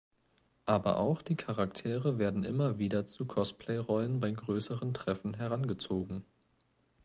[0.65, 6.25] Aber auch die Charaktere werden immer wieder zu Cosplay-Rollen bei größeren Treffen herangezogen.